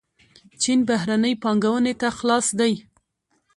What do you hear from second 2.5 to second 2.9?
دی.